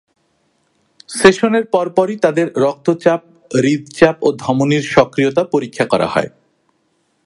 [1.09, 3.21] সেশনের পরপরই তাঁদের রক্তচাপ,
[3.51, 6.29] হৃদ্চাপ ও ধমনির সক্রিয়তা পরীক্ষা করা হয়।